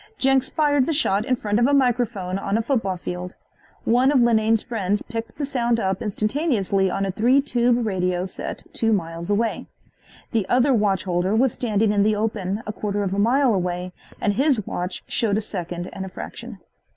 Jenks 0.17 0.49
fired 0.49 0.87
the 0.87 0.93
shot 0.95 1.25
in 1.25 1.35
front 1.35 1.59
of 1.59 1.67
a 1.67 1.75
microphone 1.75 2.39
on 2.39 2.57
a 2.57 2.63
football 2.63 2.97
field. 2.97 3.35
One 3.83 4.11
of 4.11 4.19
Linane's 4.19 4.63
friends 4.63 5.03
picked 5.03 5.37
the 5.37 5.45
sound 5.45 5.79
up 5.79 6.01
instantaneously 6.01 6.89
on 6.89 7.05
a 7.05 7.11
three 7.11 7.39
tube 7.39 7.85
radio 7.85 8.25
set 8.25 8.63
two 8.73 8.93
miles 8.93 9.29
away. 9.29 9.67
The 10.31 10.49
other 10.49 10.73
watch 10.73 11.03
holder 11.03 11.35
was 11.35 11.53
standing 11.53 11.91
in 11.93 12.01
the 12.01 12.15
open 12.15 12.63
a 12.65 12.73
quarter 12.73 13.03
of 13.03 13.13
a 13.13 13.19
mile 13.19 13.53
away 13.53 13.93
and 14.19 14.33
his 14.33 14.65
watch 14.65 15.03
showed 15.05 15.37
a 15.37 15.39
second 15.41 15.87
and 15.93 16.03
a 16.03 16.09
fraction. 16.09 16.57